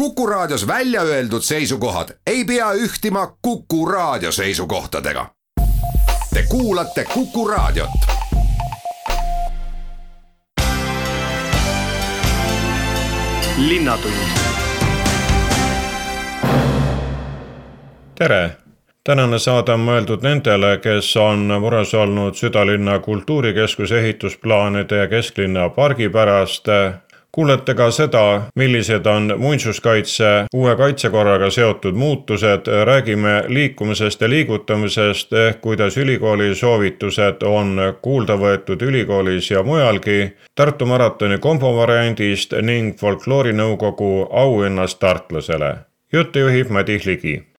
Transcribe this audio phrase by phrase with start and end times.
[0.00, 5.26] Kuku Raadios välja öeldud seisukohad ei pea ühtima Kuku Raadio seisukohtadega.
[6.34, 7.90] Te kuulate Kuku Raadiot.
[18.14, 18.56] tere
[19.04, 26.08] tänane saade on mõeldud nendele, kes on mures olnud südalinna kultuurikeskuse ehitusplaanide ja kesklinna pargi
[26.08, 26.68] pärast
[27.32, 35.60] kuulete ka seda, millised on muinsuskaitse uue kaitsekorraga seotud muutused, räägime liikumisest ja liigutamisest ehk
[35.60, 44.98] kuidas ülikooli soovitused on kuulda võetud ülikoolis ja mujalgi, Tartu maratoni kombovariandist ning folkloorinõukogu auhinnast
[44.98, 45.76] tartlasele.
[46.12, 47.49] juttu juhib Madis Ligi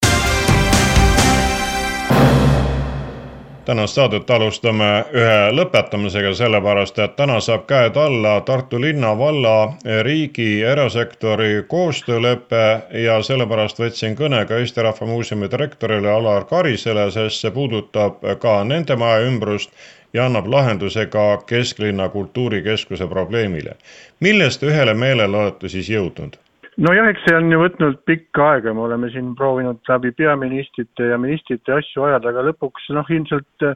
[3.65, 9.73] tänast saadet alustame ühe lõpetamisega, sellepärast et täna saab käed alla Tartu linna, valla,
[10.07, 12.65] riigi, erasektori koostöölepe
[13.05, 18.61] ja sellepärast võtsin kõne ka Eesti Rahva Muuseumi direktorile Alar Karisele, sest see puudutab ka
[18.63, 19.69] nende maja ümbrust
[20.13, 23.75] ja annab lahenduse ka kesklinna kultuurikeskuse probleemile.
[24.19, 26.40] millest ühele meelele olete siis jõudnud?
[26.77, 31.17] Nojah, eks see on ju võtnud pikka aega, me oleme siin proovinud läbi peaministrite ja
[31.19, 33.75] ministrite asju ajada, aga lõpuks noh, ilmselt eh,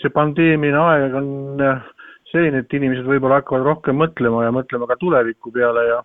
[0.00, 1.30] see pandeemiline aeg on
[1.62, 1.86] eh,
[2.32, 6.02] selline, et inimesed võib-olla hakkavad rohkem mõtlema ja mõtlema ka tuleviku peale ja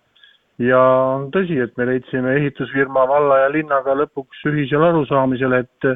[0.61, 0.79] ja
[1.15, 5.87] on tõsi, et me leidsime ehitusfirma valla ja linnaga lõpuks ühisel arusaamisel, et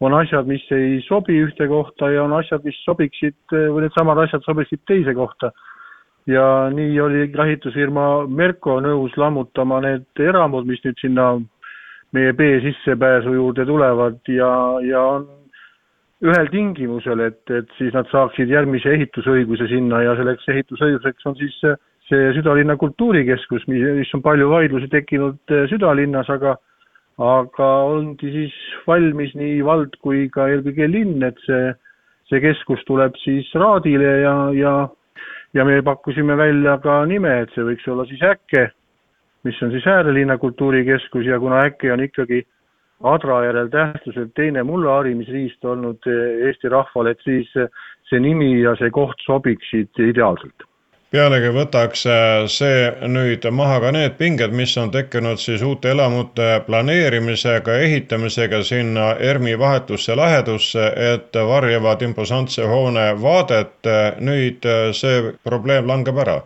[0.00, 4.44] on asjad, mis ei sobi ühte kohta ja on asjad, mis sobiksid või needsamad asjad
[4.46, 5.50] sobiksid teise kohta
[6.26, 11.34] ja nii oli ka ehitusfirma Merko nõus lammutama need eramud, mis nüüd sinna
[12.16, 14.50] meie B sissepääsu juurde tulevad ja,
[14.82, 15.26] ja on
[16.24, 21.58] ühel tingimusel, et, et siis nad saaksid järgmise ehitusõiguse sinna ja selleks ehitusõiguseks on siis
[22.06, 26.56] see südalinna kultuurikeskus, mis on palju vaidlusi tekkinud eh, südalinnas, aga
[27.16, 31.72] aga ongi siis valmis nii vald kui ka eelkõige linn, et see,
[32.28, 34.74] see keskus tuleb siis Raadile ja, ja
[35.56, 38.66] ja me pakkusime välja ka nime, et see võiks olla siis Äkke,
[39.48, 41.24] mis on siis äärelinna kultuurikeskus.
[41.24, 42.42] Ja kuna Äkke on ikkagi
[43.04, 47.50] Adra järel tähtsuselt teine mulla harimisriist olnud Eesti rahvale, et siis
[48.08, 50.68] see nimi ja see koht sobiksid ideaalselt
[51.12, 52.02] pealegi võtaks
[52.52, 59.12] see nüüd maha ka need pinged, mis on tekkinud siis uute elamute planeerimisega, ehitamisega sinna
[59.20, 63.78] ERMi vahetusse lähedusse, et varjavad imposantse hoone vaadet.
[64.20, 66.40] nüüd see probleem langeb ära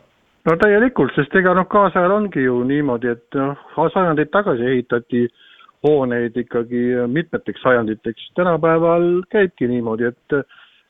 [0.49, 5.27] no täielikult, sest ega noh, kaasajal ongi ju niimoodi, et noh, sajandeid tagasi ehitati
[5.87, 10.41] hooneid ikkagi mitmeteks sajanditeks, tänapäeval käibki niimoodi, et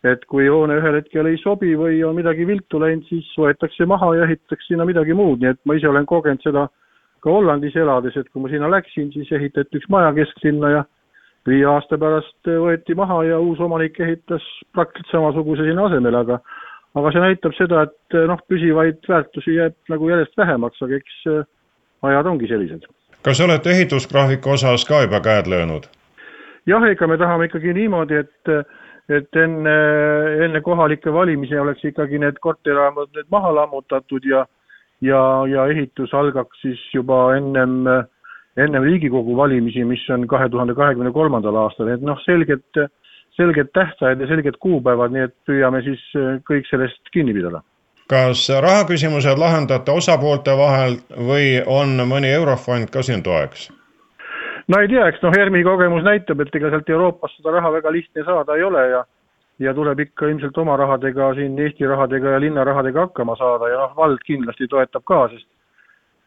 [0.05, 4.15] et kui hoone ühel hetkel ei sobi või on midagi viltu läinud, siis võetakse maha
[4.17, 6.69] ja ehitatakse sinna midagi muud, nii et ma ise olen kogenud seda
[7.21, 10.87] ka Hollandis elades, et kui ma sinna läksin, siis ehitati üks maja kesklinna ja
[11.49, 16.41] viie aasta pärast võeti maha ja uus omanik ehitas praktiliselt samasuguse sinna asemele, aga
[16.99, 21.21] aga see näitab seda, et noh, püsivaid väärtusi jääb nagu järjest vähemaks, aga eks
[22.09, 22.89] ajad ongi sellised.
[23.23, 25.87] kas olete ehitusgraafiku osas ka juba käed löönud?
[26.67, 28.55] jah, ega me tahame ikkagi niimoodi, et
[29.11, 29.75] et enne,
[30.47, 34.47] enne kohalikke valimisi oleks ikkagi need korterelamud nüüd maha lammutatud ja
[35.01, 37.87] ja, ja ehitus algaks siis juba ennem,
[38.57, 42.83] ennem Riigikogu valimisi, mis on kahe tuhande kahekümne kolmandal aastal, et noh, selged,
[43.39, 46.05] selged tähtajad ja selged kuupäevad, nii et püüame siis
[46.49, 47.65] kõik sellest kinni pidada
[48.11, 50.97] kas rahaküsimused lahendate osapoolte vahel
[51.29, 53.69] või on mõni eurofond ka siin toeks?
[54.71, 57.93] No ei tea, eks noh, ERMi kogemus näitab, et ega sealt Euroopast seda raha väga
[57.93, 59.05] lihtne saada ei ole ja
[59.61, 63.83] ja tuleb ikka ilmselt oma rahadega siin Eesti rahadega ja linna rahadega hakkama saada ja
[63.83, 65.49] noh, vald kindlasti toetab ka, sest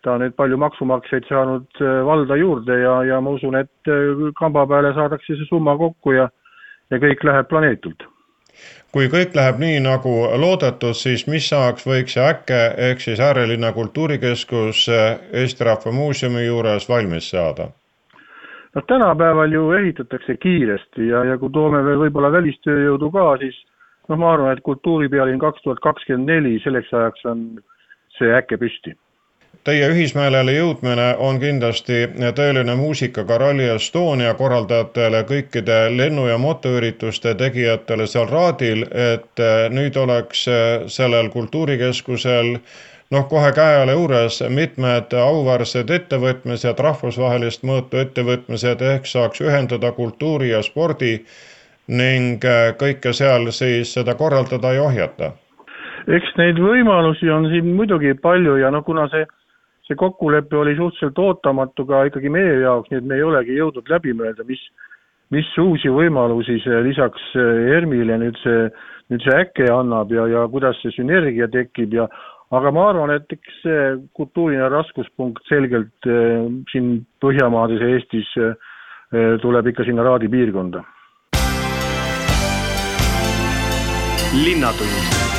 [0.03, 4.25] ta on nüüd palju maksumaksjaid saanud äh, valda juurde ja, ja ma usun, et äh,
[4.39, 6.29] kamba peale saadakse see summa kokku ja
[6.91, 8.05] ja kõik läheb planeetult
[8.93, 12.59] kui kõik läheb nii, nagu loodetud, siis mis ajaks võiks see äkke
[12.89, 17.71] ehk siis äärelinna kultuurikeskus äh, Eesti Rahva Muuseumi juures valmis saada?
[18.75, 23.55] Noh, tänapäeval ju ehitatakse kiiresti ja, ja kui toome veel võib-olla välistööjõudu ka, siis
[24.09, 27.47] noh, ma arvan, et kultuuripealinn kaks tuhat kakskümmend neli, selleks ajaks on
[28.17, 28.97] see äke püsti.
[29.63, 32.01] Teie ühismeelele jõudmine on kindlasti
[32.35, 39.95] tõeline muusika ka Rally Estonia korraldajatele, kõikide lennu- ja motoürituste tegijatele seal raadil, et nüüd
[40.01, 40.43] oleks
[40.91, 42.57] sellel kultuurikeskusel
[43.11, 50.53] noh, kohe käe all juures mitmed auväärsed ettevõtmised, rahvusvahelist mõõtu ettevõtmised ehk saaks ühendada kultuuri
[50.53, 51.19] ja spordi
[51.87, 55.33] ning äh, kõike seal siis seda korraldada ja ohjata?
[56.07, 59.23] eks neid võimalusi on siin muidugi palju ja noh, kuna see,
[59.87, 63.87] see kokkulepe oli suhteliselt ootamatu ka ikkagi meie jaoks, nii et me ei olegi jõudnud
[63.91, 64.59] läbi mõelda, mis,
[65.31, 68.67] mis uusi võimalusi see lisaks ERM-ile nüüd see,
[69.13, 72.09] nüüd see äkke annab ja, ja kuidas see sünergia tekib ja
[72.53, 73.83] aga ma arvan, et eks see
[74.17, 78.53] kultuuriline raskuspunkt selgelt äh, siin Põhjamaades ja Eestis äh,
[79.41, 80.83] tuleb ikka sinna Raadi piirkonda.
[84.33, 85.32] linnatund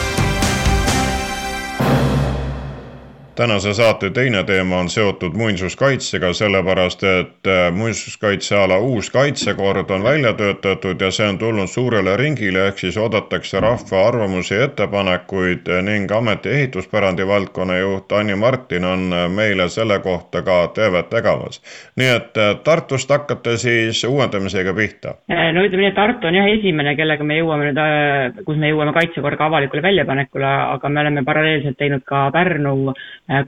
[3.36, 10.32] tänase saate teine teema on seotud muinsuskaitsega, sellepärast et äh, muinsuskaitseala uus kaitsekord on välja
[10.32, 16.12] töötatud ja see on tulnud suurele ringile, ehk siis oodatakse rahva arvamusi ja ettepanekuid ning
[16.12, 21.62] ameti ehituspärandi valdkonna juht Anni Martin on meile selle kohta ka teavet tegemas.
[21.96, 25.16] nii et äh, Tartust hakkate siis uuendamisega pihta?
[25.30, 28.70] Äh, no ütleme nii, et Tartu on jah esimene, kellega me jõuame nüüd, kus me
[28.70, 32.94] jõuame kaitsekorraga avalikule väljapanekule, aga me oleme paralleelselt teinud ka Pärnu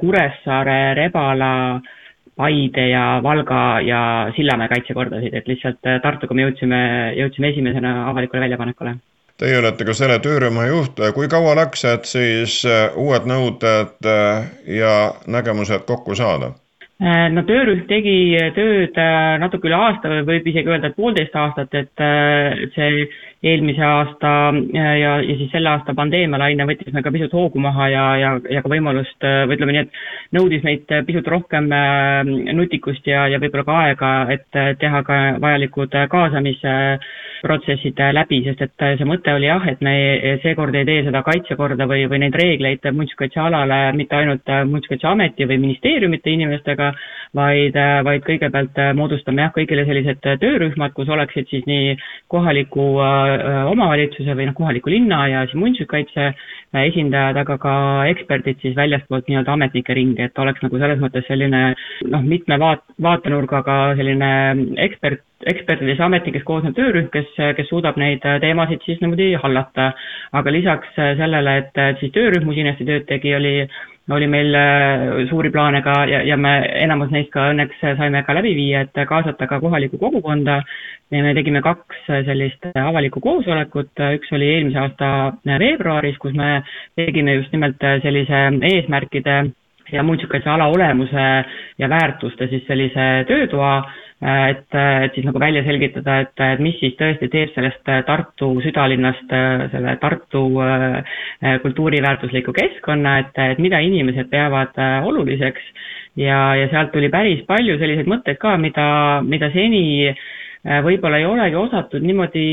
[0.00, 1.80] Kuressaare, Rebala,
[2.36, 4.00] Paide ja Valga ja
[4.36, 6.80] Sillamäe kaitsekordasid, et lihtsalt äh, Tartuga me jõudsime,
[7.16, 8.96] jõudsime esimesena avalikule väljapanekule.
[9.40, 14.08] Teie olete ka selle töörühma juht, kui kaua läks, et siis äh, uued nõuded
[14.80, 14.94] ja
[15.26, 16.54] nägemused kokku saada?
[16.96, 18.96] no töörühm tegi tööd
[19.42, 22.04] natuke üle aasta või võib isegi öelda, et poolteist aastat, et
[22.72, 23.02] see
[23.44, 24.30] eelmise aasta
[24.72, 28.62] ja, ja siis selle aasta pandeemialaine võttis meil ka pisut hoogu maha ja, ja, ja
[28.64, 32.24] ka võimalust või ütleme nii, et nõudis meilt pisut rohkem äh,
[32.56, 39.08] nutikust ja, ja võib-olla ka aega, et teha ka vajalikud kaasamisprotsessid läbi, sest et see
[39.08, 39.94] mõte oli jah, et me
[40.42, 46.32] seekord ei tee seda kaitsekorda või, või neid reegleid muinsuskaitsealale mitte ainult Muinsuskaitseameti või ministeeriumite
[46.32, 46.92] inimestega,
[47.36, 47.76] vaid,
[48.08, 51.96] vaid kõigepealt moodustame jah, kõigile sellised töörühmad, kus oleksid siis nii
[52.32, 52.86] kohaliku
[53.46, 57.74] Äh, omavalitsuse või noh, kohaliku linna ja siis muinsuskaitse äh, esindajad, aga ka
[58.10, 61.62] eksperdid siis väljastpoolt nii-öelda ametnike ringi, et oleks nagu selles mõttes selline
[62.12, 64.30] noh, mitme vaat-, vaatenurgaga selline
[64.86, 67.28] ekspert, ekspertidest ja ametnikest koosnev töörühm, kes,
[67.58, 69.92] kes suudab neid teemasid siis niimoodi hallata.
[70.32, 73.54] aga lisaks sellele, et siis töörühm usinasti tööd tegi, oli
[74.14, 76.52] oli meil äh, suuri plaane ka ja, ja me
[76.84, 80.62] enamus neist ka õnneks saime ka läbi viia, et kaasata ka kohalikku kogukonda.
[81.10, 85.10] me tegime kaks sellist avalikku koosolekut, üks oli eelmise aasta
[85.46, 86.62] veebruaris, kus me
[86.96, 88.42] tegime just nimelt sellise
[88.72, 89.36] eesmärkide
[89.92, 91.26] ja muinsuskaitseala olemuse
[91.78, 93.84] ja väärtuste siis sellise töötoa
[94.22, 99.34] et, et siis nagu välja selgitada, et, et mis siis tõesti teeb sellest Tartu südalinnast
[99.74, 101.18] selle Tartu äh,
[101.62, 105.68] kultuuriväärtusliku keskkonna, et, et mida inimesed peavad äh, oluliseks.
[106.16, 108.86] Ja, ja sealt tuli päris palju selliseid mõtteid ka, mida,
[109.20, 112.44] mida seni Äh, võib-olla ei olegi osatud niimoodi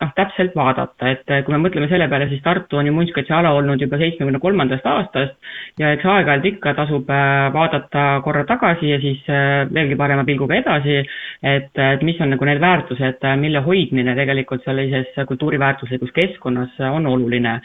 [0.00, 3.52] noh, täpselt vaadata, et äh, kui me mõtleme selle peale, siis Tartu on ju muinsuskaitseala
[3.58, 5.36] olnud juba seitsmekümne kolmandast aastast
[5.80, 9.26] ja eks aeg-ajalt ikka tasub äh, vaadata korra tagasi ja siis
[9.74, 11.00] veelgi parema pilguga edasi,
[11.42, 17.58] et, et mis on nagu need väärtused, mille hoidmine tegelikult sellises kultuuriväärtuslikus keskkonnas on oluline.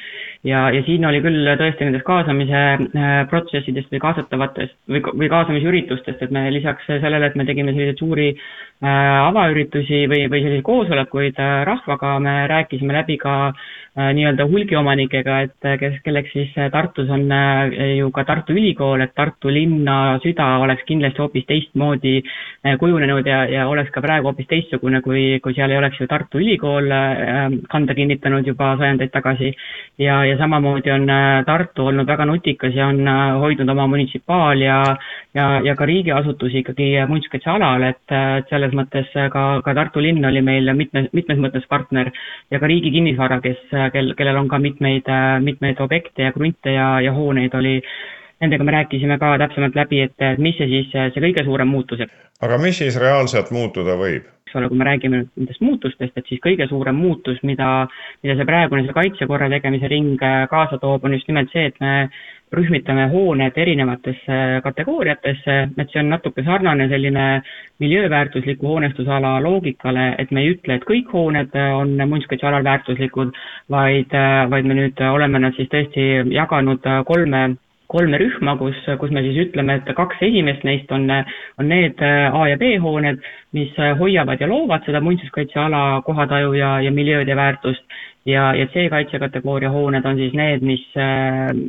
[0.44, 2.64] ja, ja siin oli küll tõesti nendest kaasamise
[3.32, 8.30] protsessidest või kaasatavatest või, või kaasamisüritustest, et me lisaks sellele, et me tegime selliseid suuri
[8.81, 13.56] avaüritusi, kogunemisi või, või selliseid koosolekuid äh, rahvaga, me rääkisime läbi ka äh,
[13.95, 17.30] nii-öelda hulgiomanikega, et äh, kes, kelleks siis Tartus on
[17.95, 22.18] ju ka Tartu Ülikool, et Tartu linna süda oleks kindlasti hoopis teistmoodi
[22.80, 26.41] kujunenud ja, ja oleks ka praegu hoopis teistsugune, kui, kui seal ei oleks ju Tartu
[26.43, 26.91] Ülikool
[27.72, 29.53] kanda kinnitanud juba sajandeid tagasi.
[29.98, 31.08] ja, ja samamoodi on
[31.46, 33.08] Tartu olnud väga nutikas ja on
[33.39, 34.81] hoidnud oma munitsipaal- ja,
[35.34, 40.41] ja, ja ka riigiasutusi ikkagi muinsuskaitsealal, et, et selles mõttes ka, ka Tartu linn oli
[40.41, 42.12] meil mitmes, mitmes mõttes partner
[42.51, 43.63] ja ka Riigi Kinnisvara, kes,
[43.94, 45.10] kel, kellel on ka mitmeid,
[45.44, 47.80] mitmeid objekte ja krunte ja, ja hooneid oli,
[48.44, 52.06] nendega me rääkisime ka täpsemalt läbi, et mis see siis, see kõige suurem muutus.
[52.42, 54.35] aga mis siis reaalselt muutuda võib?
[54.55, 57.88] Eks ole, kui me räägime nüüd nendest muutustest, et siis kõige suurem muutus, mida,
[58.24, 60.15] mida see praegune see kaitsekorra tegemise ring
[60.50, 62.07] kaasa toob, on just nimelt see, et me
[62.55, 67.25] rühmitame hooned erinevatesse kategooriatesse, et see on natuke sarnane selline
[67.83, 73.35] miljööväärtusliku hoonestusala loogikale, et me ei ütle, et kõik hooned on muinsuskaitsealal väärtuslikud,
[73.75, 74.15] vaid,
[74.53, 77.47] vaid me nüüd oleme nad siis tõesti jaganud kolme
[77.92, 81.06] kolme rühma, kus, kus me siis ütleme, et kaks esimest neist on,
[81.60, 83.22] on need A ja B hooned,
[83.56, 87.84] mis hoiavad ja loovad seda muinsuskaitseala kohataju ja, ja miljööd ja väärtust
[88.25, 90.84] ja, ja C kaitsekategooria hooned on siis need, mis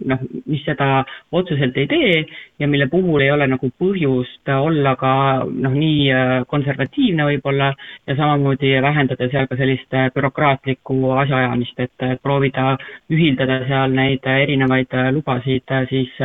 [0.04, 2.12] noh, mis seda otseselt ei tee
[2.58, 5.12] ja mille puhul ei ole nagu põhjust olla ka
[5.46, 7.72] noh, nii konservatiivne võib-olla
[8.06, 12.76] ja samamoodi vähendada seal ka sellist bürokraatlikku asjaajamist, et proovida
[13.12, 16.16] ühildada seal neid erinevaid lubasid siis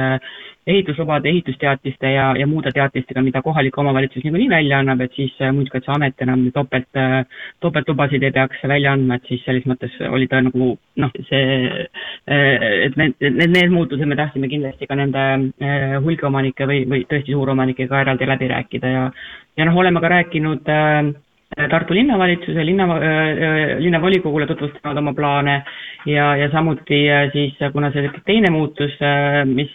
[0.68, 5.54] ehituslubade, ehitusteatiste ja, ja muude teatistega, mida kohalik omavalitsus niikuinii välja annab, et siis äh,
[5.54, 7.24] Muinsuskaitseamet enam topelt, äh,
[7.60, 11.88] topeltlubasid ei peaks välja andma, et siis selles mõttes oli ta nagu noh, see,
[12.30, 15.26] äh, et need, need, need muutused me tahtsime kindlasti ka nende
[16.06, 19.10] hulgiomanike või, või tõesti suuromanikega eraldi läbi rääkida ja
[19.58, 21.12] ja noh, oleme ka rääkinud äh,
[21.52, 22.86] Tartu linnavalitsuse, linna,
[23.84, 25.58] linnavolikogule tutvustanud oma plaane
[26.08, 27.02] ja, ja samuti
[27.34, 28.96] siis, kuna see teine muutus,
[29.52, 29.74] mis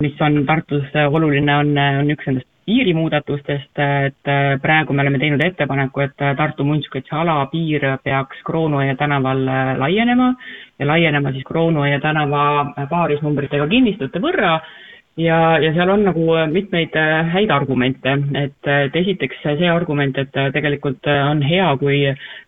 [0.00, 4.30] mis on Tartus oluline, on, on üks nendest piirimuudatustest, et
[4.62, 9.42] praegu me oleme teinud ettepaneku, et Tartu muinsuskaitseala piir peaks Kroonuaia tänaval
[9.80, 10.34] laienema
[10.78, 12.44] ja laienema siis Kroonuaia tänava
[12.90, 14.60] paarisnumbritega kinnistute võrra
[15.16, 16.94] ja, ja seal on nagu mitmeid
[17.32, 22.04] häid argumente, et, et esiteks see argument, et tegelikult on hea, kui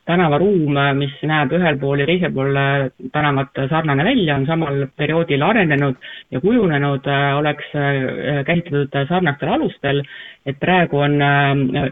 [0.09, 5.45] tänavaruum, mis näeb ühel pool ja teisel pool äh, tänavat sarnane välja, on samal perioodil
[5.47, 5.97] arenenud
[6.31, 10.03] ja kujunenud, äh, oleks äh, käsitletud sarnastel alustel,
[10.47, 11.21] et praegu on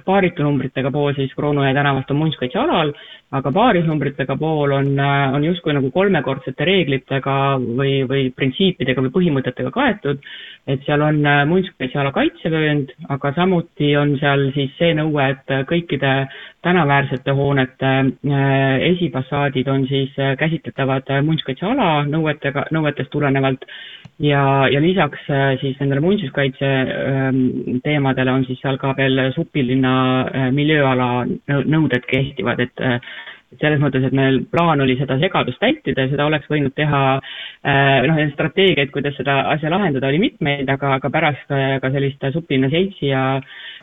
[0.04, 2.90] paaritunumbritega pool siis Kroonuaia tänavast on muinsuskaitsealal,
[3.30, 10.22] aga paarisnumbritega pool on, on justkui nagu kolmekordsete reeglitega või, või printsiipidega või põhimõtetega kaetud,
[10.66, 16.14] et seal on muinsuskaitseala kaitsevöönd, aga samuti on seal siis see nõue, et kõikide
[16.66, 23.64] tänaväärsete hoonete Äh, esifassaadid on siis äh, käsitletavad äh, muinsuskaitseala nõuetega, nõuetest tulenevalt.
[24.20, 25.22] Ja, ja lisaks
[25.62, 27.38] siis nendele muinsuskaitse ähm,
[27.80, 29.92] teemadele on siis seal ka veel supilinna
[30.52, 32.82] miljööala nõuded kehtivad, et
[33.50, 37.02] et selles mõttes, et meil plaan oli seda segadust vältida ja seda oleks võinud teha
[38.07, 41.50] noh, strateegiaid, kuidas seda asja lahendada, oli mitmeid, aga, aga pärast
[41.83, 43.25] ka sellist suplinna seltsi ja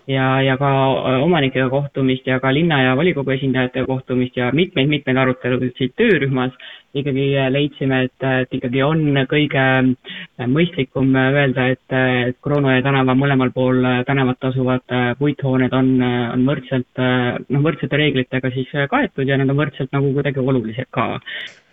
[0.07, 5.19] ja, ja ka äh, omanikega kohtumist ja ka linna ja volikogu esindajatega kohtumist ja mitmeid-mitmeid
[5.19, 6.55] arutelusid töörühmas,
[7.01, 11.97] ikkagi äh, leidsime, et, et ikkagi on kõige äh, mõistlikum öelda, et,
[12.43, 14.83] Kroonoja tänava mõlemal pool tänavat asuvad
[15.19, 20.43] puithooned on, on võrdselt, noh, võrdsete reeglitega siis kaetud ja nad on võrdselt nagu kuidagi
[20.43, 21.07] olulised ka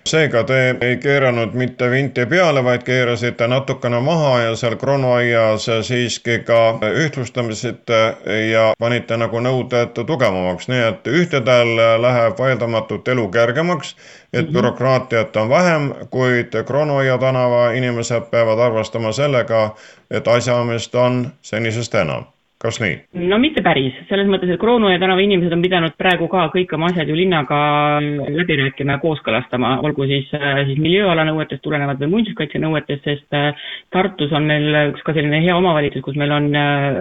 [0.08, 6.38] seega te ei keeranud mitte vinti peale, vaid keerasite natukene maha ja seal kronoaias siiski
[6.44, 6.58] ka
[7.04, 8.00] ühtlustamisite
[8.50, 11.72] ja panite nagu nõuded tugevamaks, nii et ühtedel
[12.04, 13.96] läheb vaieldamatult elu kergemaks,
[14.32, 14.52] et -hmm.
[14.52, 19.74] bürokraatiat on vähem, kuid Kronoaia tänava inimesed peavad arvestama sellega,
[20.10, 22.33] et asjaajamist on senisest enam
[22.64, 22.94] kas nii?
[23.28, 26.88] no mitte päris, selles mõttes, et Kroonuaia tänava inimesed on pidanud praegu ka kõik oma
[26.90, 27.58] asjad ju linnaga
[28.32, 33.36] läbi rääkima ja kooskõlastama, olgu siis, äh, siis miljööala nõuetest tulenevad või muinsuskaitse nõuetest, sest
[33.36, 37.00] äh, Tartus on meil üks ka selline hea omavalitsus, kus meil on äh,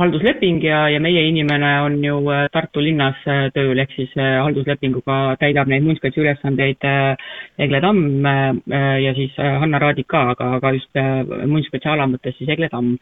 [0.00, 2.20] haldusleping ja, ja meie inimene on ju
[2.52, 3.18] Tartu linnas
[3.54, 6.84] tööl, ehk siis halduslepinguga täidab neid muinsuskaitse ülesandeid
[7.60, 8.24] Egle Tamm
[9.02, 12.96] ja siis Hanna Raadik ka, aga, aga just muinsuskaitseala mõttes siis Egle Tamm.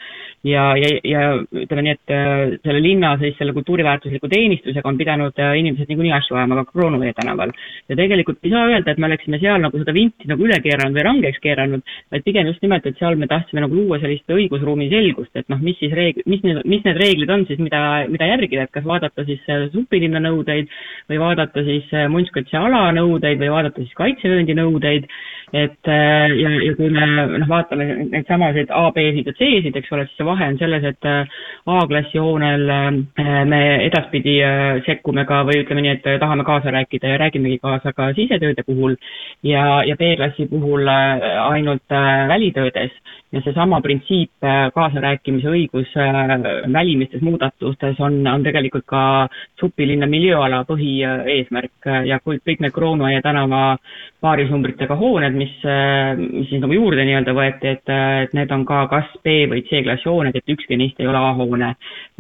[0.47, 4.99] ja, ja, ja ütleme nii, et et äh, selle linna siis selle kultuuriväärtusliku teenistusega on
[4.99, 7.53] pidanud äh, inimesed niikuinii asju ajama ka Kroonuvee tänaval.
[7.89, 10.97] ja tegelikult ei saa öelda, et me oleksime seal nagu seda vinti nagu üle keeranud
[10.97, 14.89] või rangeks keeranud, vaid pigem just nimelt, et seal me tahtsime nagu luua sellist õigusruumi
[14.91, 18.31] selgust, et noh, mis siis reeg-, mis need, mis need reeglid on siis, mida, mida
[18.33, 20.71] järgida, et kas vaadata siis äh, supilinna nõudeid
[21.11, 25.07] või vaadata siis muinsuskaitseala nõudeid või vaadata siis kaitsevööndi nõudeid,
[25.51, 27.07] et ja, ja kui me
[27.41, 30.87] noh, vaatame neid samasid A, B-sid ja C-sid, eks ole, siis see vahe on selles,
[30.87, 36.45] et A A-klassi hoonel äh, me edaspidi äh, sekkume ka või ütleme nii, et tahame
[36.47, 38.95] kaasa rääkida ja räägimegi kaasa ka sisetööde puhul
[39.43, 41.91] ja, ja B-klassi puhul äh, ainult
[42.31, 42.95] välitöödes.
[43.31, 44.43] Ja seesama printsiip,
[44.75, 45.93] kaasarääkimise õigus
[46.73, 49.03] välimistes muudatustes on, on tegelikult ka
[49.61, 53.77] supilinna miljööala põhieesmärk ja kui kõik need Kroonuaia tänava
[54.19, 55.55] paarisnumbritega hooned, mis,
[56.19, 57.95] mis siis nagu juurde nii-öelda võeti, et,
[58.25, 61.70] et need on ka kas B või C-klassi hooned, et ükski neist ei ole A-hoone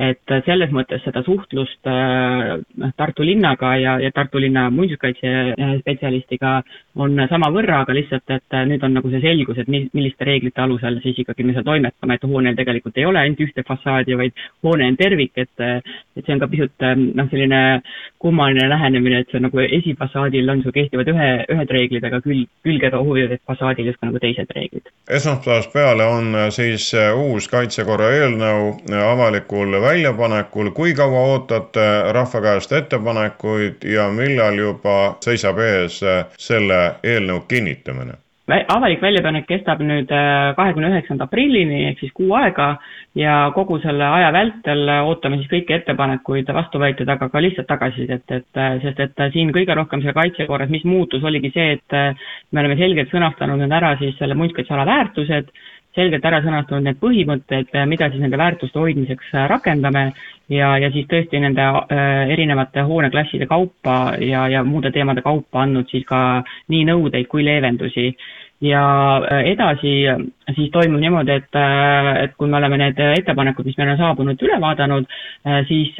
[0.00, 6.54] et selles mõttes seda suhtlust noh, Tartu linnaga ja, ja Tartu linna muinsuskaitsespetsialistiga
[7.00, 11.18] on samavõrra, aga lihtsalt, et nüüd on nagu see selgus, et milliste reeglite alusel siis
[11.22, 14.98] ikkagi me seal toimetame, et hoonel tegelikult ei ole ainult ühte fassaadi, vaid hoone on
[15.00, 17.60] tervik, et et see on ka pisut noh, selline
[18.20, 23.02] kummaline lähenemine, et see nagu esifassaadil on, sul kehtivad ühe, ühed reeglid, aga küll, külgetoo
[23.06, 24.90] huvides fassaadil justkui nagu teised reeglid.
[25.10, 28.74] esmaspäevast peale on siis uus kaitsekorra eelnõu
[29.40, 36.00] avalikul väljapanekul, kui kaua ootate rahva käest ettepanekuid ja millal juba seisab ees
[36.38, 38.18] selle eelnõu kinnitamine?
[38.50, 42.80] avalik väljapanek kestab nüüd äh, kahekümne üheksanda aprillini ehk siis kuu aega
[43.14, 48.26] ja kogu selle aja vältel ootame siis kõiki ettepanekuid vastu võetud, aga ka lihtsalt tagasisidet,
[48.26, 52.18] et äh, sest et äh, siin kõige rohkem selle kaitsekorras, mis muutus, oligi see, et
[52.50, 55.54] me oleme selgelt sõnastanud nüüd ära siis selle muinsuskaitseala väärtused,
[55.96, 60.10] selgelt ära sõnastanud need põhimõtted, mida siis nende väärtuste hoidmiseks rakendame
[60.50, 65.90] ja, ja siis tõesti nende äh, erinevate hooneklasside kaupa ja, ja muude teemade kaupa andnud
[65.90, 68.12] siis ka nii nõudeid kui leevendusi.
[68.60, 68.84] Ja
[69.24, 69.94] äh, edasi
[70.56, 74.42] siis toimub niimoodi, et, äh, et kui me oleme need ettepanekud, mis meile on saabunud,
[74.46, 75.06] üle vaadanud,
[75.46, 75.94] äh, siis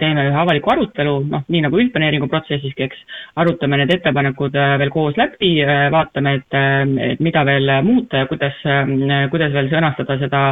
[0.00, 3.02] teeme ühe avaliku arutelu, noh, nii nagu üldplaneeringu protsessiski, eks,
[3.40, 5.52] arutame need ettepanekud veel koos läbi,
[5.92, 6.56] vaatame, et,
[7.10, 8.56] et mida veel muuta ja kuidas,
[9.32, 10.42] kuidas veel sõnastada seda,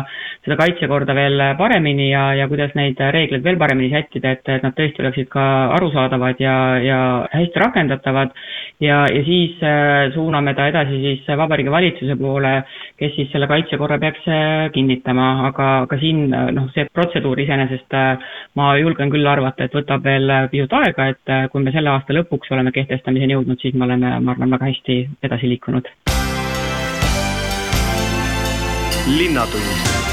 [0.45, 4.77] seda kaitsekorda veel paremini ja, ja kuidas neid reegleid veel paremini sättida, et, et nad
[4.77, 5.47] tõesti oleksid ka
[5.79, 7.01] arusaadavad ja, ja
[7.33, 8.35] hästi rakendatavad.
[8.83, 9.61] Ja, ja siis
[10.15, 12.55] suuname ta edasi siis Vabariigi Valitsuse poole,
[13.01, 17.97] kes siis selle kaitsekorra peaks äh, kinnitama, aga, aga siin äh, noh, see protseduur iseenesest
[17.97, 18.23] äh,
[18.59, 22.53] ma julgen küll arvata, et võtab veel pisut aega, et kui me selle aasta lõpuks
[22.55, 25.93] oleme kehtestamiseni jõudnud, siis me oleme, ma arvan, väga hästi edasi liikunud.
[29.05, 30.04] linnatund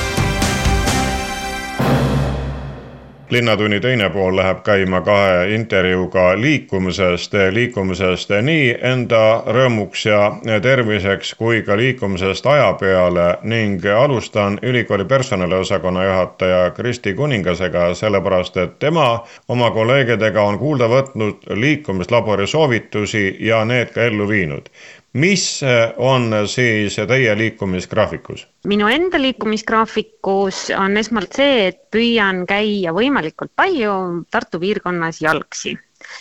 [3.32, 11.62] linnatunni teine pool läheb käima kahe intervjuuga liikumisest, liikumisest nii enda rõõmuks ja terviseks kui
[11.64, 19.72] ka liikumisest aja peale ning alustan ülikooli personaliosakonna juhataja Kristi Kuningasega, sellepärast et tema oma
[19.72, 24.68] kolleegidega on kuulda võtnud liikumislabori soovitusi ja need ka ellu viinud
[25.14, 28.48] mis äh, on siis teie liikumisgraafikus?
[28.68, 33.96] minu enda liikumisgraafikus on esmalt see, et püüan käia võimalikult palju
[34.32, 35.76] Tartu piirkonnas jalgsi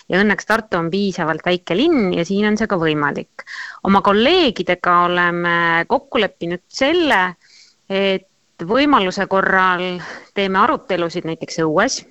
[0.08, 3.44] ja õnneks Tartu on piisavalt väike linn ja siin on see ka võimalik.
[3.84, 7.22] oma kolleegidega oleme kokku leppinud selle,
[7.88, 8.26] et
[8.66, 10.00] võimaluse korral
[10.34, 12.02] teeme arutelusid näiteks õues.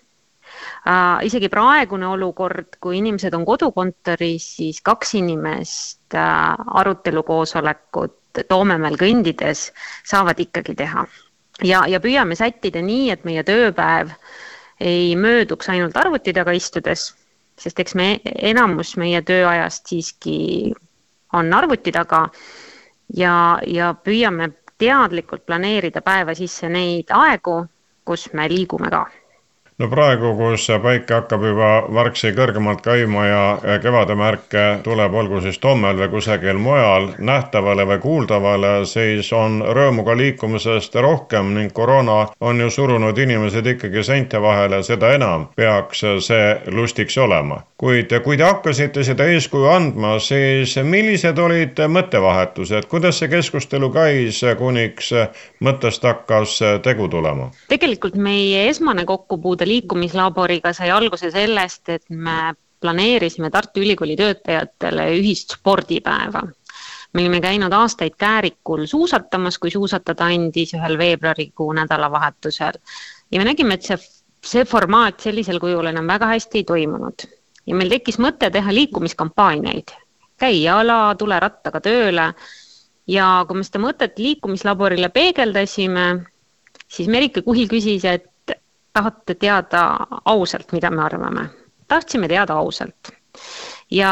[1.23, 8.15] Isegi praegune olukord, kui inimesed on kodukontoris, siis kaks inimest äh, arutelukoosolekut
[8.47, 9.71] Toomemäel kõndides
[10.07, 11.05] saavad ikkagi teha.
[11.63, 14.13] ja, ja püüame sättida nii, et meie tööpäev
[14.79, 17.09] ei mööduks ainult arvuti taga istudes,
[17.59, 20.73] sest eks me enamus meie tööajast siiski
[21.33, 22.29] on arvuti taga
[23.17, 27.65] ja, ja püüame teadlikult planeerida päeva sisse neid aegu,
[28.05, 29.07] kus me liigume ka
[29.79, 35.59] no praegu, kus päike hakkab juba vargsi kõrgemalt käima ja kevade märke tuleb, olgu siis
[35.63, 42.17] Tommel või kusagil mujal nähtavale või kuuldavale, siis on rõõmu ka liikumisest rohkem ning koroona
[42.39, 47.61] on ju surunud inimesed ikkagi seinte vahele, seda enam peaks see lustiks olema.
[47.79, 54.41] kuid kui te hakkasite seda eeskuju andma, siis millised olid mõttevahetused, kuidas see keskustelu käis,
[54.57, 55.13] kuniks
[55.63, 57.47] mõttest hakkas tegu tulema?
[57.71, 65.57] tegelikult meie esmane kokkupuude liikumislaboriga sai alguse sellest, et me planeerisime Tartu Ülikooli töötajatele ühist
[65.57, 66.47] spordipäeva.
[67.13, 72.77] me olime käinud aastaid Käärikul suusatamas, kui suusatada andis ühel veebruarikuu nädalavahetusel.
[73.31, 73.97] Ja me nägime, et see,
[74.45, 77.25] see formaat sellisel kujul enam väga hästi ei toimunud.
[77.65, 79.91] Ja meil tekkis mõte teha liikumiskampaaniaid,
[80.37, 82.33] käi jala, tule rattaga tööle.
[83.09, 86.05] Ja kui me seda mõtet liikumislaborile peegeldasime,
[86.87, 88.29] siis Merike Kuhil küsis, et
[88.93, 89.83] tahate teada
[90.25, 91.49] ausalt, mida me arvame?
[91.87, 93.11] tahtsime teada ausalt.
[93.91, 94.11] ja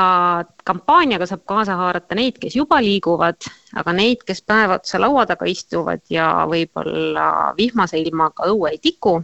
[0.65, 5.45] kampaaniaga saab kaasa haarata neid, kes juba liiguvad, aga neid, kes päev otsa laua taga
[5.45, 9.19] istuvad ja võib-olla vihmase ilmaga õue ei tiku,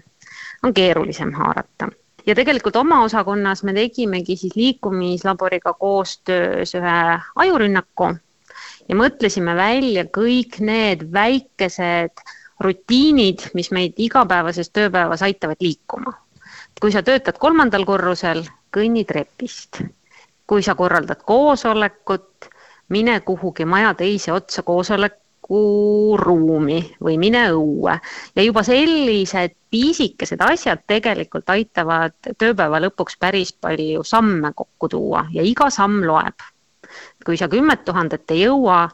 [0.63, 1.89] on keerulisem haarata
[2.25, 6.99] ja tegelikult oma osakonnas me tegimegi siis liikumislaboriga koostöös ühe
[7.35, 8.13] ajurünnaku
[8.89, 12.23] ja mõtlesime välja kõik need väikesed
[12.63, 16.13] rutiinid, mis meid igapäevases tööpäevas aitavad liikuma.
[16.81, 19.81] kui sa töötad kolmandal korrusel, kõnni trepist.
[20.47, 22.45] kui sa korraldad koosolekut,
[22.89, 27.99] mine kuhugi maja teise otsa koosolekuruumi või mine õue
[28.35, 35.43] ja juba sellised pisikesed asjad tegelikult aitavad tööpäeva lõpuks päris palju samme kokku tuua ja
[35.43, 36.35] iga samm loeb.
[37.25, 38.89] kui sa kümmet tuhandet ei jõua,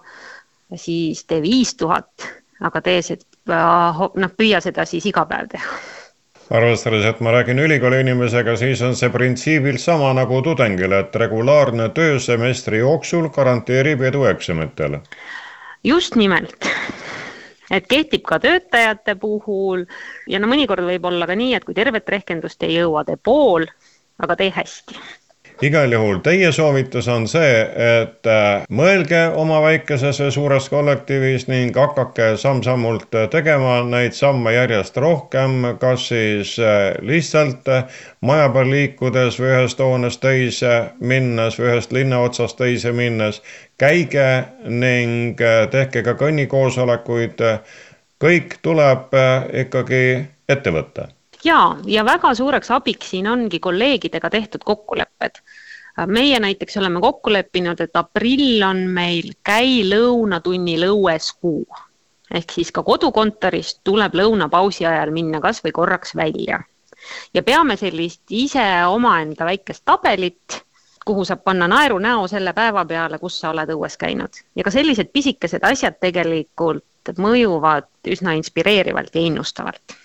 [0.76, 2.12] siis tee viis tuhat,
[2.62, 5.80] aga tee see noh, püüa seda siis iga päev teha.
[6.50, 11.92] Arvestades, et ma räägin ülikooli inimesega, siis on see printsiibilt sama nagu tudengil, et regulaarne
[11.94, 14.98] töö semestri jooksul garanteerib edu eksamitel.
[15.84, 16.66] just nimelt.
[17.72, 19.86] Et kehtib ka töötajate puhul
[20.28, 23.68] ja no mõnikord võib olla ka nii, et kui tervet rehkendust ei jõua, tee pool,
[24.18, 24.98] aga tee hästi
[25.62, 27.56] igal juhul teie soovitus on see,
[28.00, 34.98] et äh, mõelge oma väikeses ja suures kollektiivis ning hakake samm-sammult tegema neid samme järjest
[34.98, 41.74] rohkem, kas siis äh, lihtsalt äh, maja peal liikudes või ühest hoonest teise minnes või
[41.74, 43.42] ühest linna otsast teise minnes.
[43.78, 45.40] käige ning
[45.72, 47.44] tehke ka kõnnikoosolekuid.
[48.20, 49.16] kõik tuleb
[49.54, 50.04] ikkagi
[50.50, 51.08] ette võtta
[51.44, 55.42] ja, ja väga suureks abiks siin ongi kolleegidega tehtud kokkulepped.
[56.08, 61.66] meie näiteks oleme kokku leppinud, et aprill on meil käi lõunatunni lõueskuu
[62.34, 66.60] ehk siis ka kodukontorist tuleb lõunapausi ajal minna kasvõi korraks välja.
[67.34, 70.60] ja peame sellist ise omaenda väikest tabelit,
[71.06, 75.12] kuhu saab panna naerunäo selle päeva peale, kus sa oled õues käinud ja ka sellised
[75.14, 76.86] pisikesed asjad tegelikult
[77.18, 79.98] mõjuvad üsna inspireerivalt ja innustavalt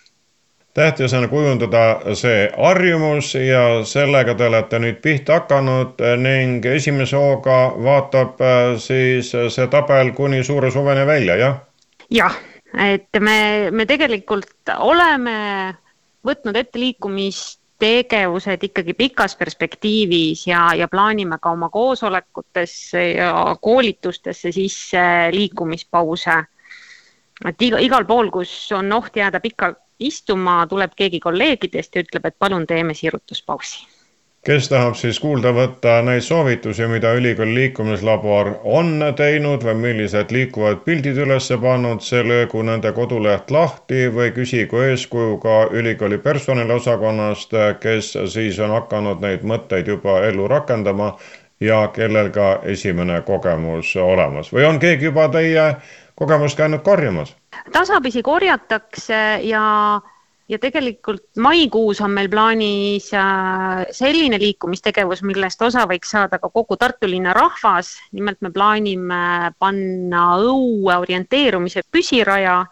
[0.74, 7.58] tähtis on kujundada see harjumus ja sellega te olete nüüd pihta hakanud ning esimese hooga
[7.86, 11.60] vaatab äh, siis see tabel kuni suure suveni välja, jah?
[12.10, 12.38] jah,
[12.74, 15.36] et me, me tegelikult oleme
[16.26, 25.06] võtnud ette liikumistegevused ikkagi pikas perspektiivis ja, ja plaanime ka oma koosolekutesse ja koolitustesse sisse
[25.30, 26.42] liikumispause.
[27.46, 32.26] et iga, igal pool, kus on oht jääda pikalt istuma, tuleb keegi kolleegidest ja ütleb,
[32.26, 33.86] et palun teeme sirutuspausi
[34.44, 40.82] kes tahab siis kuulda võtta neid soovitusi, mida ülikooli liikumislabor on teinud või millised liikuvad
[40.84, 48.12] pildid üles pannud, see löögu nende koduleht lahti või küsigu eeskuju ka ülikooli personaliosakonnast, kes
[48.34, 51.14] siis on hakanud neid mõtteid juba ellu rakendama
[51.60, 55.70] ja kellel ka esimene kogemus olemas või on keegi juba teie
[56.20, 57.32] kogemust käinud korjamas?
[57.72, 59.64] Tasapisi korjatakse ja,
[60.48, 66.76] ja tegelikult maikuus on meil plaanis äh, selline liikumistegevus, millest osa võiks saada ka kogu
[66.80, 67.94] Tartu linna rahvas.
[68.12, 72.64] nimelt me plaanime panna õue orienteerumise püsiraja,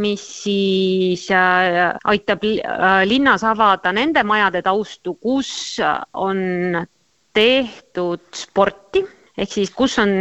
[0.00, 5.80] mis siis äh, aitab äh, linnas avada nende majade taustu, kus
[6.14, 6.86] on
[7.34, 9.04] tehtud sporti
[9.38, 10.12] ehk siis kus on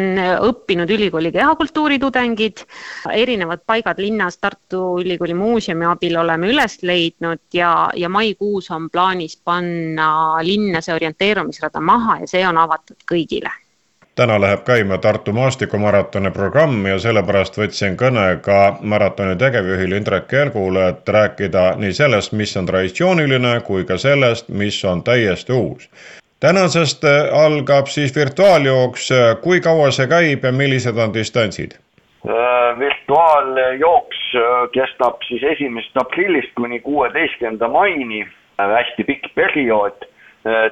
[0.50, 2.65] õppinud ülikooli kehakultuuri tudengid,
[3.13, 9.39] erinevad paigad linnas Tartu Ülikooli muuseumi abil oleme üles leidnud ja, ja maikuus on plaanis
[9.43, 10.12] panna
[10.43, 13.52] linna see orienteerumisrada maha ja see on avatud kõigile.
[14.19, 20.89] Täna läheb käima Tartu maastikumaratoni programm ja sellepärast võtsin kõne ka maratoni tegevjuhil Indrek Kelgule,
[20.91, 25.88] et rääkida nii sellest, mis on traditsiooniline, kui ka sellest, mis on täiesti uus
[26.39, 29.10] tänasest äh, algab siis virtuaaljooks,
[29.41, 31.75] kui kaua see käib ja millised on distantsid?
[32.28, 38.28] Äh, virtuaaljooks äh, kestab siis esimesest aprillist kuni kuueteistkümnenda maini,
[38.60, 40.08] hästi pikk periood.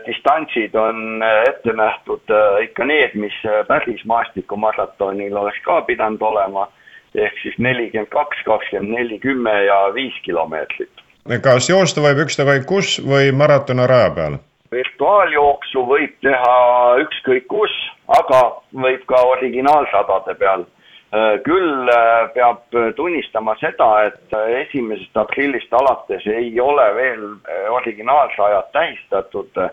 [0.08, 2.32] distantsid on ette nähtud
[2.64, 3.36] ikka need, mis
[3.68, 6.70] päris maastikumaratoonil oleks ka pidanud olema,
[7.16, 11.04] ehk siis nelikümmend kaks, kakskümmend neli, kümme ja viis kilomeetrit.
[11.44, 14.40] kas joosta võib ükstakõik kus või maratoni raja peal?
[14.72, 16.56] Virtuaaljooksu võib teha
[17.04, 17.74] ükskõik kus,
[18.20, 20.66] aga võib ka originaalsadade peal.
[21.08, 22.66] Äh, küll äh, peab
[22.98, 24.34] tunnistama seda, et
[24.66, 29.64] esimesest aprillist alates ei ole veel äh, originaalsajad tähistatud,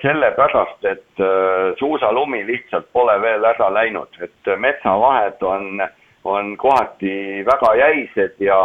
[0.00, 1.20] sellepärast et
[1.78, 5.84] suusalumi lihtsalt pole veel ära läinud, et metsavahed on,
[6.26, 8.56] on kohati väga jäised ja,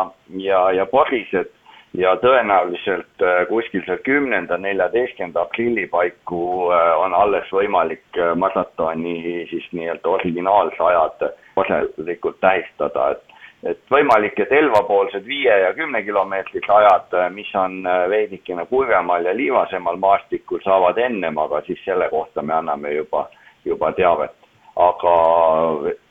[0.41, 1.52] ja, ja porised
[1.93, 9.47] ja tõenäoliselt äh, kuskil seal kümnenda, neljateistkümnenda aprilli paiku äh, on alles võimalik äh, maratoni
[9.49, 11.25] siis nii-öelda originaalsajad
[11.56, 13.25] korralikult tähistada, et
[13.67, 19.99] et võimalik, et Elva-poolsed viie ja kümne kilomeetri sajad, mis on veidikene kuivemal ja liivasemal
[19.99, 23.25] maastikul, saavad ennem, aga siis selle kohta me anname juba,
[23.67, 24.48] juba teavet
[24.79, 25.15] aga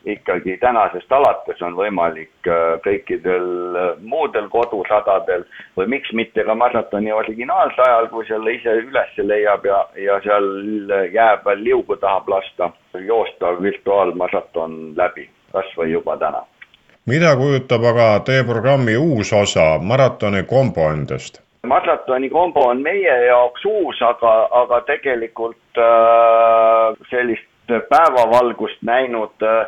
[0.05, 7.13] ikkagi tänasest alates on võimalik äh, kõikidel äh, muudel kodusadadel või miks mitte ka maratoni
[7.13, 10.49] originaalsajal, kui selle ise üles leiab ja, ja seal
[11.13, 12.71] jää peal liugu tahab lasta,
[13.09, 16.45] joosta virtuaalmaraton läbi, kas või juba täna.
[17.07, 21.41] mida kujutab aga teie programmi uus osa, maratoni kombo endast?
[21.67, 29.67] maratoni kombo on meie jaoks uus, aga, aga tegelikult äh, sellist päevavalgust näinud äh,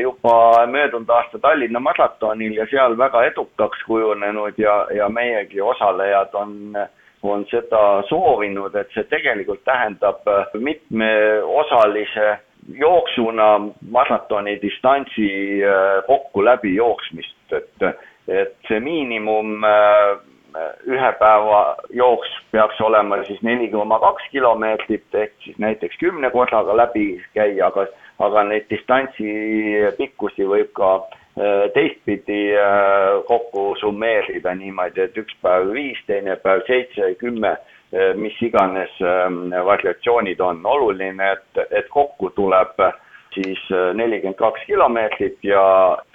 [0.00, 6.76] juba möödunud aasta Tallinna maratonil ja seal väga edukaks kujunenud ja, ja meiegi osalejad on,
[7.22, 12.38] on seda soovinud, et see tegelikult tähendab mitmeosalise
[12.68, 13.50] jooksuna
[13.90, 15.28] maratoni distantsi
[16.06, 17.88] kokku läbi jooksmist, et,
[18.28, 19.64] et see miinimum
[20.86, 26.76] ühe päeva jooks peaks olema siis neli koma kaks kilomeetrit ehk siis näiteks kümne korraga
[26.76, 27.86] läbi käia, aga,
[28.18, 29.32] aga neid distantsi
[29.98, 36.64] pikkusi võib ka äh, teistpidi äh, kokku summeerida niimoodi, et üks päev viis, teine päev
[36.66, 37.56] seitse, kümme,
[37.92, 40.64] äh, mis iganes ähm, variatsioonid on.
[40.66, 42.80] oluline, et, et kokku tuleb
[43.34, 43.60] siis
[43.94, 45.62] nelikümmend kaks kilomeetrit ja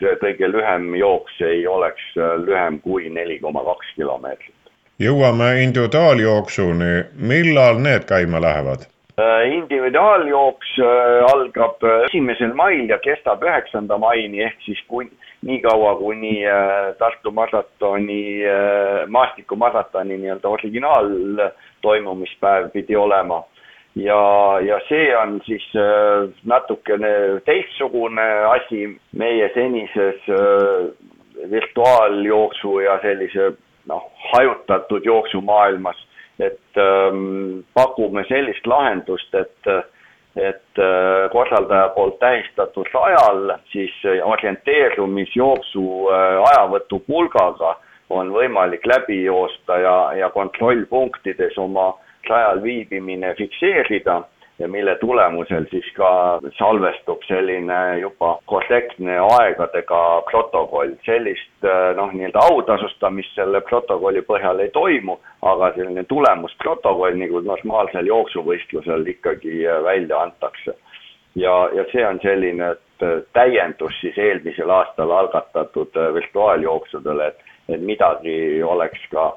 [0.02, 2.12] kõige lühem jooks ei oleks
[2.46, 4.64] lühem kui neli koma kaks kilomeetrit
[5.02, 8.86] jõuame individuaaljooksuni, millal need käima lähevad?
[9.20, 15.06] Äh, individuaaljooks äh, algab äh, esimesel mail ja kestab üheksanda maini ehk siis kui,
[15.46, 16.38] nii kaua, kuni
[16.98, 18.42] Tartu maratoni,
[19.12, 21.10] maastikumaratoni nii-öelda originaal
[21.84, 23.42] toimumispäev pidi olema.
[23.96, 25.66] Ja, ja see on siis
[26.44, 30.26] natukene teistsugune asi meie senises
[31.52, 33.52] virtuaaljooksu ja sellise
[33.86, 35.98] noh, hajutatud jooksumaailmas,
[36.40, 39.74] et ähm, pakume sellist lahendust, et
[40.36, 47.76] et äh, korraldaja poolt tähistatud ajal siis orienteerumisjooksu äh, ajavõtu pulgaga
[48.10, 51.92] on võimalik läbi joosta ja, ja kontrollpunktides oma
[52.30, 54.22] rajal viibimine fikseerida
[54.60, 60.94] ja mille tulemusel siis ka salvestub selline juba korrektne aegadega protokoll.
[61.06, 68.08] sellist äh, noh, nii-öelda autasustamist selle protokolli põhjal ei toimu, aga selline tulemusprotokoll nagu normaalsel
[68.14, 70.78] jooksuvõistlusel ikkagi äh, välja antakse.
[71.36, 78.64] ja, ja see on selline äh, täiendus siis eelmisel aastal algatatud virtuaaljooksudele, et, et midagi
[78.64, 79.32] oleks ka,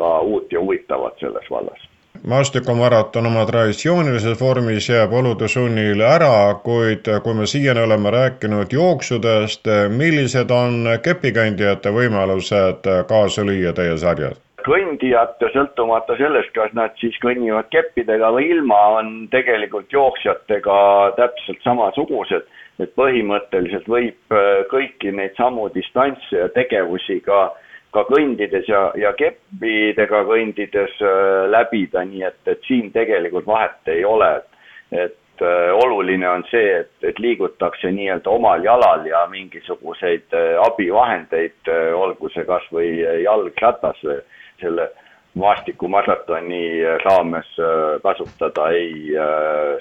[0.00, 1.92] ka uut ja huvitavat selles vallas
[2.26, 9.66] maastikumaraton oma traditsioonilises vormis jääb olude sunnil ära, kuid kui me siiani oleme rääkinud jooksudest,
[9.96, 14.38] millised on kepikändijate võimalused kaasa lüüa teie sarjas?
[14.62, 20.76] kõndijad, sõltumata sellest, kas nad siis kõnnivad keppidega või ilma, on tegelikult jooksjatega
[21.16, 22.46] täpselt samasugused.
[22.78, 24.34] et põhimõtteliselt võib
[24.70, 27.61] kõiki neid samu distantse ja tegevusi ka äh,
[27.92, 34.04] ka kõndides ja, ja keppidega kõndides äh, läbida, nii et, et siin tegelikult vahet ei
[34.04, 34.32] ole.
[34.92, 41.68] et äh, oluline on see, et, et liigutakse nii-öelda omal jalal ja mingisuguseid äh, abivahendeid,
[41.96, 44.00] olgu see kas või jalgratas
[44.60, 44.90] selle
[45.34, 46.64] maastikumaratoni
[47.04, 47.54] raames
[48.04, 49.16] kasutada ei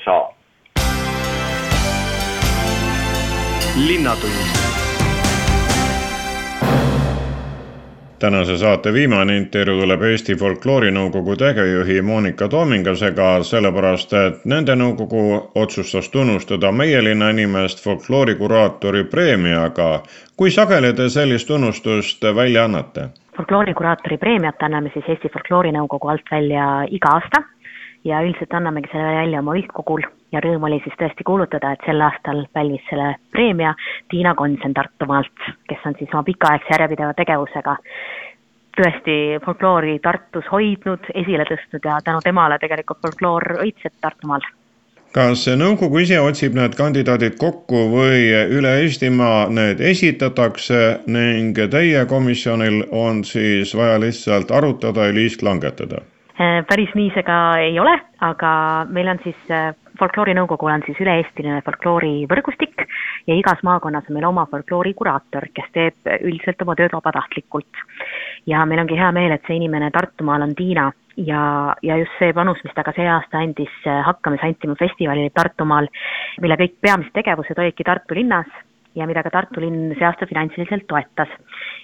[0.05, 0.29] saa.
[3.87, 4.80] linnatund
[8.21, 15.23] tänase saate viimane intervjuu tuleb Eesti Folkloorinõukogu tegevjuhi Monika Toomingasega, sellepärast et nende nõukogu
[15.63, 19.89] otsustas tunnustada meie linna inimest folkloorikuraatori preemiaga.
[20.37, 23.09] kui sageli te sellist tunnustust välja annate?
[23.37, 27.43] folkloorikuraatori preemiat anname siis Eesti Folkloorinõukogu alt välja iga aasta
[28.03, 32.01] ja üldiselt annamegi selle välja oma üldkogul ja rõõm oli siis tõesti kuulutada, et sel
[32.01, 33.73] aastal pälvis selle preemia
[34.09, 37.77] Tiina Konsen Tartumaalt, kes on siis oma pikaaegse järjepideva tegevusega
[38.77, 44.41] tõesti folkloori Tartus hoidnud, esile tõstnud ja tänu temale tegelikult folkloor õitseb Tartumaal.
[45.11, 52.85] kas nõukogu ise otsib need kandidaadid kokku või üle Eestimaa need esitatakse ning teie komisjonil
[52.91, 55.99] on siis vaja lihtsalt arutada ja liisk langetada?
[56.39, 58.51] Äh, päris nii see ka ei ole, aga
[58.89, 59.37] meil on siis,
[60.01, 62.85] folkloorinõukogul on siis üle-eestiline folkloorivõrgustik
[63.27, 67.85] ja igas maakonnas on meil oma folkloorikuraator, kes teeb üldiselt oma tööd vabatahtlikult.
[68.45, 72.33] ja meil ongi hea meel, et see inimene Tartumaal on Tiina ja, ja just see
[72.33, 75.89] panus, mis ta ka see aasta andis äh, Hakkamas antima festivalil Tartumaal,
[76.41, 78.49] mille kõik peamised tegevused olidki Tartu linnas
[78.95, 81.29] ja mida ka Tartu linn see aasta finantsiliselt toetas.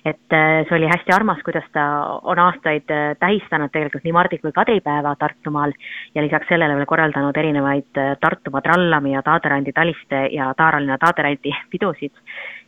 [0.06, 1.84] et äh, see oli hästi armas, kuidas ta
[2.24, 5.74] on aastaid äh, tähistanud tegelikult nii Mardi kui kadripäeva Tartumaal
[6.16, 11.56] ja lisaks sellele veel korraldanud erinevaid äh, Tartumaa trallami ja Taaderandi taliste ja Taaralinna Taaderandi
[11.72, 12.14] pidusid.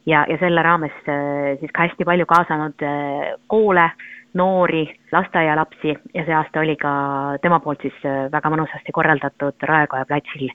[0.05, 0.95] ja, ja selle raames
[1.59, 2.85] siis ka hästi palju kaasanud
[3.47, 3.89] koole,
[4.33, 6.91] noori, lasteaialapsi ja see aasta oli ka
[7.41, 7.97] tema poolt siis
[8.31, 10.47] väga mõnusasti korraldatud Raekoja platsil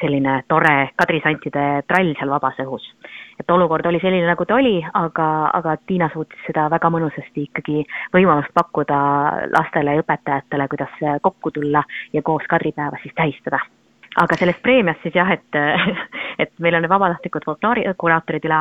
[0.00, 2.86] selline tore kadrisantide trall seal vabas õhus
[3.40, 5.26] et olukord oli selline, nagu ta oli, aga,
[5.56, 9.00] aga Tiina suutis seda väga mõnusasti ikkagi võimalust pakkuda
[9.56, 13.62] lastele ja õpetajatele, kuidas kokku tulla ja koos kadripäeva siis tähistada.
[14.18, 15.58] Aga sellest preemiast siis jah, et,
[16.42, 18.60] et meil on vabatahtlikud folkloorikuraatorid üle,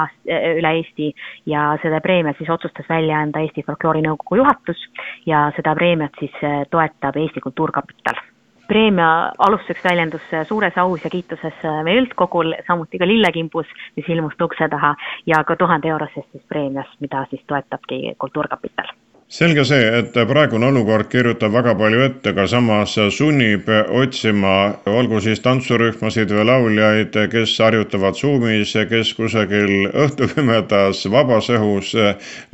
[0.62, 1.10] üle Eesti
[1.50, 4.86] ja seda preemiat siis otsustas välja anda Eesti Folkloorinõukogu juhatus
[5.26, 6.38] ja seda preemiat siis
[6.70, 8.22] toetab Eesti Kultuurkapital
[8.70, 9.10] preemia
[9.48, 14.96] alustuseks väljendus suures aus ja kiituses meie üldkogul, samuti ka lillekimbus, mis ilmus ukse taha
[15.26, 18.99] ja ka tuhande eurosest siis preemiast, mida siis toetabki Kultuurkapital
[19.30, 24.54] selge see, et praegune olukord kirjutab väga palju ette, aga samas sunnib otsima,
[24.90, 31.94] olgu siis tantsurühmasid või lauljaid, kes harjutavad Zoomis, kes kusagil õhtupimedas vabas õhus,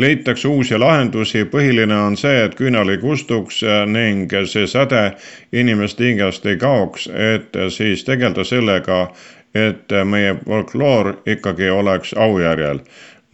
[0.04, 5.08] leitakse uusi lahendusi, põhiline on see, et küünal ei kustuks ning see säde
[5.56, 9.06] inimeste hingest ei kaoks, et siis tegeleda sellega,
[9.56, 12.84] et meie folkloor ikkagi oleks aujärjel.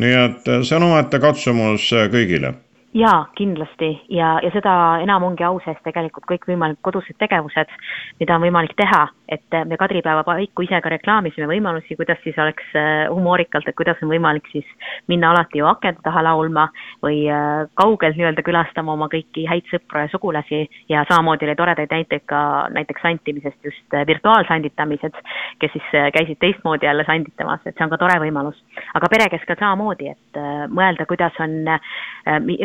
[0.01, 2.53] nii et see on omaette katsumus kõigile
[2.93, 3.91] jaa, kindlasti.
[4.09, 4.73] Ja, ja seda
[5.03, 7.71] enam ongi au sees tegelikult kõikvõimalikud kodused tegevused,
[8.19, 12.73] mida on võimalik teha, et me Kadripäeva paiku ise ka reklaamisime võimalusi, kuidas siis oleks
[12.75, 14.67] äh, humoorikalt, et kuidas on võimalik siis
[15.11, 16.67] minna alati ju akende taha laulma
[17.03, 21.95] või äh, kaugelt nii-öelda külastama oma kõiki häid sõpru ja sugulasi ja samamoodi oli toredaid
[21.95, 22.41] näiteid ka
[22.75, 25.15] näiteks santimisest just äh, virtuaalsanditamised,
[25.63, 28.59] kes siis käisid teistmoodi jälle sanditamas, et see on ka tore võimalus.
[28.97, 30.39] aga perekeskel samamoodi, et
[30.71, 31.55] mõelda, kuidas on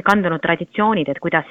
[0.04, 1.48] kandunud traditsioonid, et kuidas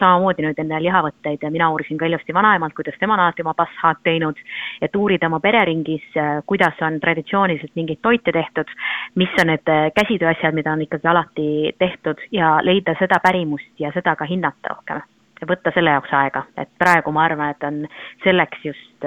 [0.00, 4.00] samamoodi nüüd enne lihavõtteid, mina uurisin ka ilusti vanaemalt, kuidas tema on alati oma passaad
[4.06, 4.39] teinud,
[4.82, 6.06] et uurida oma pereringis,
[6.46, 8.70] kuidas on traditsiooniliselt mingeid toite tehtud,
[9.14, 11.48] mis on need käsitööasjad, mida on ikkagi alati
[11.78, 15.02] tehtud ja leida seda pärimust ja seda ka hinnata rohkem.
[15.40, 17.78] Ja võtta selle jaoks aega, et praegu ma arvan, et on
[18.24, 19.06] selleks just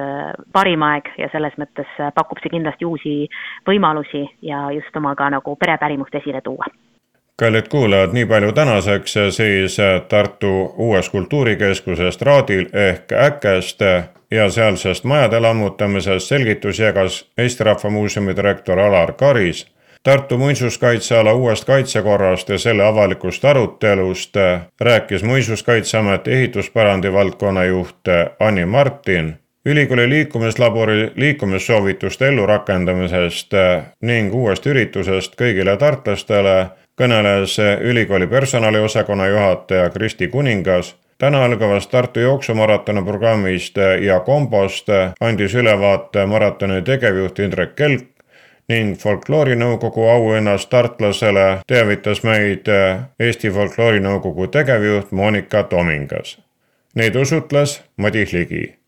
[0.54, 3.14] parim aeg ja selles mõttes pakub see kindlasti uusi
[3.70, 6.66] võimalusi ja just oma ka nagu perepärimust esile tuua
[7.38, 13.82] kallid kuulajad, nii palju tänaseks siis Tartu uuest kultuurikeskusest Raadil ehk Äkest
[14.32, 19.68] ja sealsest majade lammutamisest selgitusi jagas Eesti Rahva Muuseumi direktor Alar Karis.
[20.04, 24.36] Tartu muinsuskaitseala uuest kaitsekorrast ja selle avalikust arutelust
[24.82, 28.08] rääkis Muinsuskaitseameti ehituspärandi valdkonna juht
[28.40, 33.52] Anni Martin ülikooli liikumislabori liikumissoovituste ellurakendamisest
[34.02, 36.68] ning uuest üritusest kõigile tartlastele
[37.00, 40.96] kõneles ülikooli personaliosakonna juhataja Kristi Kuningas.
[41.18, 48.06] täna algavast Tartu jooksumaratoni programmist ja kombost andis ülevaate maratoni tegevjuht Indrek Kelk
[48.70, 52.70] ning folkloorinõukogu auhinnast tartlasele teavitas meid
[53.20, 56.38] Eesti Folkloorinõukogu tegevjuht Monika Tomingas.
[56.96, 58.83] Neid usutles Madis Ligi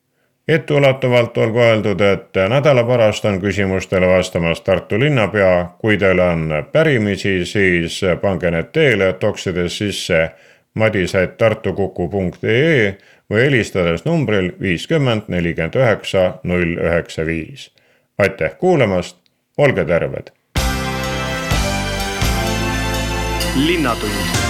[0.47, 5.69] etteulatuvalt olgu öeldud, et nädala pärast on küsimustele vastamas Tartu linnapea.
[5.77, 10.29] kui teil on pärimisi, siis pange need teele toksides sisse
[10.73, 12.97] madis.tartukuku.ee
[13.29, 17.71] või helistades numbril viiskümmend nelikümmend üheksa null üheksa viis.
[18.17, 19.17] aitäh kuulamast,
[19.57, 20.27] olge terved.
[23.55, 24.44] linnatund